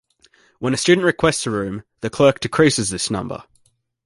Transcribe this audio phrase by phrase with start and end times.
[0.57, 3.43] When a student requests a room, the clerk decreases this number.